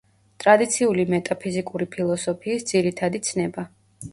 [0.43, 3.69] ტრადიციული მეტაფიზიკური ფილოსოფიის ძირითადი ცნება.